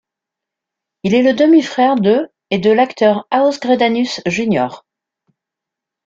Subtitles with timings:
[1.03, 4.81] Il est le demi-frère de et de l'acteur Aus Greidanus jr.